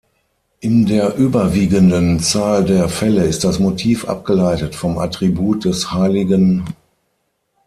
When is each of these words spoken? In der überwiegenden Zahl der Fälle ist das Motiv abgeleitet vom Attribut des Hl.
In 0.61 0.87
der 0.87 1.13
überwiegenden 1.15 2.19
Zahl 2.21 2.63
der 2.65 2.89
Fälle 2.89 3.25
ist 3.25 3.43
das 3.43 3.59
Motiv 3.59 4.05
abgeleitet 4.09 4.73
vom 4.73 4.97
Attribut 4.97 5.63
des 5.65 5.93
Hl. 5.93 6.65